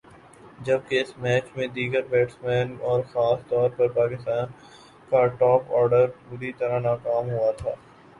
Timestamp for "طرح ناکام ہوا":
6.59-7.51